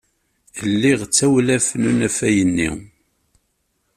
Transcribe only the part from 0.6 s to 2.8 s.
Liɣ tawlaf n unafag-nni.